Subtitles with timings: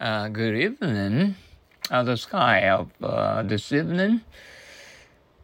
[0.00, 1.34] Uh, good evening.
[1.90, 4.20] Uh, the sky of uh, this evening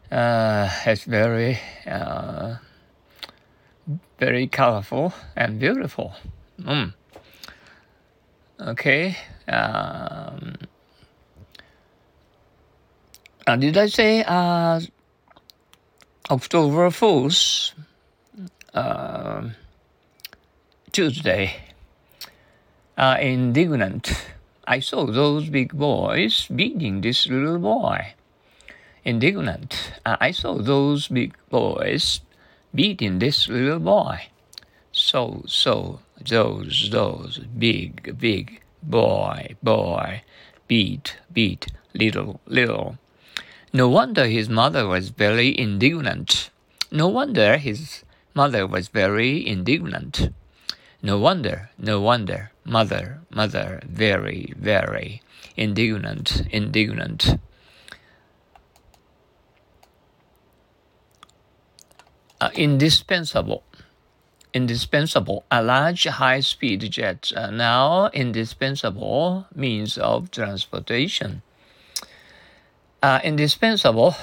[0.09, 2.55] uh, is very, uh,
[4.17, 6.13] very colorful and beautiful.
[6.61, 6.93] Mm.
[8.61, 9.17] Okay.
[9.45, 10.55] Um,
[13.45, 14.79] uh, did I say uh,
[16.31, 17.73] October Fools?
[18.73, 19.49] Uh,
[20.93, 21.55] Tuesday.
[22.97, 24.15] Indignant.
[24.67, 28.15] I saw those big boys beating this little boy.
[29.03, 29.93] Indignant.
[30.03, 32.21] I saw those big boys
[32.73, 34.29] beating this little boy.
[34.91, 40.23] So, so, those, those, big, big, boy, boy,
[40.67, 42.97] beat, beat, little, little.
[43.71, 46.49] No wonder his mother was very indignant.
[46.91, 48.03] No wonder his
[48.33, 50.33] mother was very indignant.
[51.05, 55.21] No wonder, no wonder, mother, mother, very, very
[55.55, 57.37] indignant, indignant.
[62.41, 63.61] Uh, indispensable,
[64.51, 65.45] indispensable.
[65.51, 71.43] A large high-speed jet uh, now indispensable means of transportation.
[73.03, 74.15] Uh, indispensable,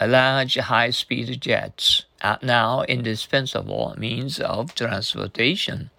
[0.00, 5.90] a large high-speed jets are now indispensable means of transportation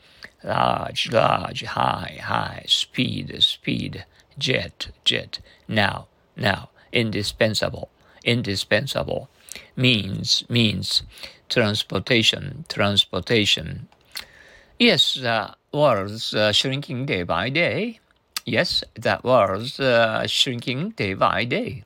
[0.45, 4.05] large, large, high, high, speed, speed,
[4.37, 7.89] jet, jet, now, now, indispensable,
[8.23, 9.29] indispensable,
[9.75, 11.03] means, means,
[11.49, 13.87] transportation, transportation.
[14.77, 17.99] Yes, the world's uh, shrinking day by day.
[18.45, 21.83] Yes, that world's uh, shrinking day by day.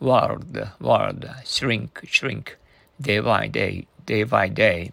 [0.00, 2.58] World, world, shrink, shrink,
[3.00, 4.92] day by day, day by day.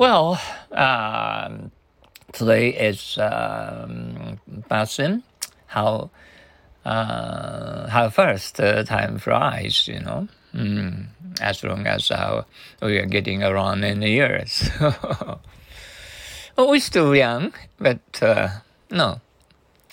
[0.00, 0.40] Well,
[0.72, 1.70] um,
[2.32, 5.22] today is um, passing.
[5.66, 6.08] How
[6.86, 10.26] uh, how first uh, time flies, you know.
[10.54, 11.08] Mm,
[11.42, 12.44] as long as uh,
[12.80, 14.70] we are getting around in the years.
[14.80, 15.42] well,
[16.56, 18.48] we're still young, but uh,
[18.90, 19.20] no,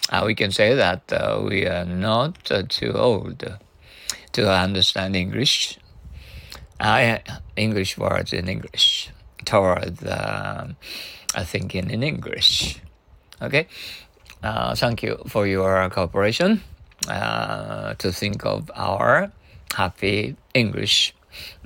[0.09, 3.44] uh, we can say that uh, we are not uh, too old
[4.31, 5.78] to understand English.
[7.57, 8.97] English words in English
[9.47, 10.68] toward uh,
[11.47, 12.80] thinking in English.
[13.41, 13.68] Okay,
[14.44, 16.62] uh, thank you for your cooperation
[17.08, 19.31] uh, to think of our
[19.74, 21.16] happy English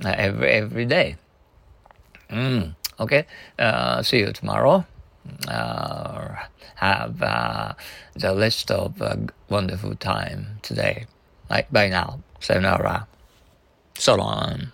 [0.04, 1.16] uh, every every day.
[2.30, 3.26] Mm, okay,
[3.58, 4.86] uh, see you tomorrow.
[5.48, 6.34] Uh,
[6.76, 7.18] have
[8.14, 9.00] the list of
[9.48, 11.06] wonderful time today.
[11.48, 13.06] Like by now, sayonara,
[13.94, 14.72] so long.